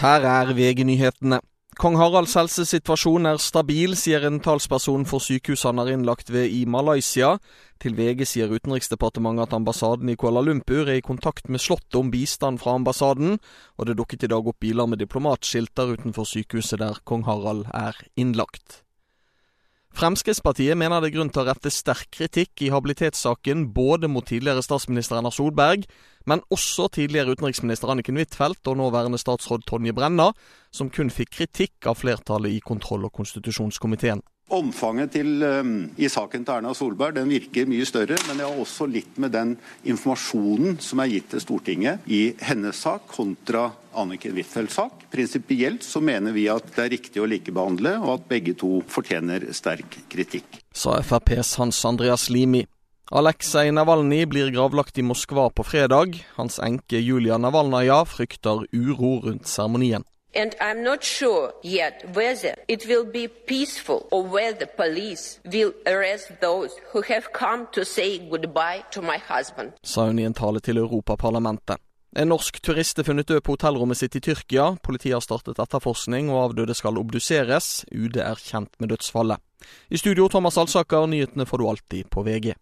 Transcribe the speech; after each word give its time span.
Her 0.00 0.24
er 0.24 0.54
VG-nyhetene. 0.56 1.42
Kong 1.76 1.98
Haralds 2.00 2.32
helsesituasjon 2.38 3.28
er 3.28 3.36
stabil, 3.36 3.92
sier 4.00 4.24
en 4.24 4.38
talsperson 4.40 5.04
for 5.04 5.20
sykehuset 5.20 5.68
han 5.68 5.82
er 5.82 5.90
innlagt 5.92 6.32
ved 6.32 6.48
i 6.56 6.62
Malaysia. 6.64 7.34
Til 7.84 7.98
VG 7.98 8.24
sier 8.30 8.48
Utenriksdepartementet 8.48 9.50
at 9.50 9.58
ambassaden 9.58 10.08
i 10.08 10.16
Kuala 10.16 10.40
Lumpur 10.40 10.88
er 10.88 11.02
i 11.02 11.04
kontakt 11.04 11.52
med 11.52 11.60
Slottet 11.60 12.00
om 12.00 12.08
bistand 12.08 12.62
fra 12.64 12.78
ambassaden, 12.80 13.36
og 13.76 13.90
det 13.90 13.98
dukket 14.00 14.24
i 14.24 14.32
dag 14.32 14.48
opp 14.48 14.64
biler 14.64 14.88
med 14.88 15.04
diplomatskilter 15.04 15.92
utenfor 15.92 16.24
sykehuset 16.32 16.80
der 16.80 17.04
kong 17.04 17.28
Harald 17.28 17.66
er 17.68 18.00
innlagt. 18.16 18.80
Fremskrittspartiet 19.90 20.78
mener 20.78 21.02
det 21.02 21.10
er 21.10 21.16
grunn 21.16 21.30
til 21.34 21.42
å 21.42 21.48
rette 21.48 21.70
sterk 21.74 22.08
kritikk 22.14 22.62
i 22.62 22.70
habilitetssaken 22.70 23.66
både 23.74 24.08
mot 24.08 24.26
tidligere 24.26 24.62
statsminister 24.62 25.18
Erna 25.18 25.32
Solberg, 25.34 25.82
men 26.30 26.44
også 26.54 26.86
tidligere 26.94 27.34
utenriksminister 27.34 27.90
Anniken 27.90 28.20
Huitfeldt 28.20 28.70
og 28.70 28.78
nåværende 28.78 29.18
statsråd 29.18 29.66
Tonje 29.66 29.94
Brenna, 29.96 30.30
som 30.70 30.92
kun 30.94 31.10
fikk 31.10 31.34
kritikk 31.40 31.90
av 31.90 31.98
flertallet 32.00 32.54
i 32.54 32.62
kontroll- 32.62 33.08
og 33.08 33.16
konstitusjonskomiteen. 33.18 34.22
Omfanget 34.50 35.12
til, 35.14 35.44
um, 35.46 35.74
i 35.94 36.08
saken 36.10 36.42
til 36.42 36.56
Erna 36.56 36.72
Solberg 36.74 37.14
den 37.14 37.30
virker 37.30 37.68
mye 37.70 37.86
større, 37.86 38.16
men 38.26 38.40
det 38.40 38.48
har 38.48 38.58
også 38.58 38.88
litt 38.90 39.20
med 39.22 39.30
den 39.36 39.52
informasjonen 39.86 40.80
som 40.82 41.02
er 41.02 41.12
gitt 41.12 41.28
til 41.30 41.44
Stortinget 41.44 42.08
i 42.10 42.32
hennes 42.42 42.80
sak 42.82 43.06
kontra 43.12 43.68
Anniken 43.94 44.34
Huitfeldts 44.34 44.80
sak. 44.80 45.06
Prinsipielt 45.12 45.86
så 45.86 46.02
mener 46.02 46.34
vi 46.34 46.48
at 46.50 46.66
det 46.74 46.82
er 46.82 46.92
riktig 46.96 47.22
å 47.22 47.30
likebehandle, 47.30 47.94
og 48.02 48.16
at 48.16 48.28
begge 48.30 48.56
to 48.58 48.80
fortjener 48.90 49.46
sterk 49.54 50.00
kritikk. 50.10 50.60
Sa 50.74 50.98
FrPs 50.98 51.54
Hans 51.62 51.84
Andreas 51.86 52.26
Limi. 52.30 52.64
Aleksej 53.10 53.72
Navalny 53.74 54.24
blir 54.30 54.52
gravlagt 54.54 54.98
i 54.98 55.02
Moskva 55.02 55.48
på 55.50 55.66
fredag. 55.66 56.18
Hans 56.36 56.60
enke 56.62 56.98
Julia 57.02 57.38
Navalnaja 57.38 58.04
frykter 58.06 58.66
uro 58.70 59.16
rundt 59.24 59.50
seremonien. 59.50 60.06
And 60.34 60.54
I'm 60.60 60.82
not 60.84 61.02
sure 61.02 61.52
yet 61.62 62.04
whether 62.14 62.54
it 62.68 62.86
will 62.86 63.04
be 63.04 63.28
peaceful 63.28 64.06
or 64.10 64.22
whether 64.22 64.66
police 64.66 65.40
will 65.44 65.72
arrest 65.86 66.30
those 66.40 66.70
who 66.92 67.02
have 67.02 67.32
come 67.32 67.66
to 67.72 67.84
say 67.84 68.18
goodbye 68.18 68.84
to 68.92 69.02
my 69.02 69.18
husband. 69.28 69.72
Sa 69.82 70.06
hun 70.06 70.18
i 70.18 70.24
en 70.24 70.34
tale 70.34 70.60
til 70.60 70.78
Europaparlamentet. 70.78 71.76
En 72.16 72.26
norsk 72.28 72.56
turist 72.62 72.98
er 72.98 73.06
funnet 73.06 73.28
død 73.28 73.40
på 73.46 73.54
hotellrommet 73.54 73.98
sitt 73.98 74.16
i 74.18 74.20
Tyrkia. 74.20 74.72
Politiet 74.82 75.14
har 75.14 75.22
startet 75.22 75.58
etterforskning, 75.62 76.30
og 76.30 76.48
avdøde 76.48 76.74
skal 76.74 76.98
obduseres. 76.98 77.84
UD 77.94 78.18
er 78.18 78.38
kjent 78.38 78.74
med 78.82 78.90
dødsfallet. 78.90 79.38
I 79.90 80.00
studio 80.00 80.26
Thomas 80.28 80.58
Alsaker, 80.58 81.06
nyhetene 81.06 81.46
får 81.46 81.58
du 81.58 81.68
alltid 81.70 82.10
på 82.10 82.24
VG. 82.26 82.54